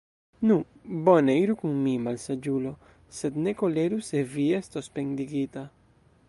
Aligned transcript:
Nu, 0.51 0.55
bone, 1.09 1.33
iru 1.41 1.55
kun 1.59 1.75
mi, 1.83 1.93
malsaĝulo, 2.07 2.71
sed 3.19 3.37
ne 3.49 3.55
koleru, 3.61 4.01
se 4.09 4.23
vi 4.33 4.49
estos 4.63 4.91
pendigita! 4.99 5.67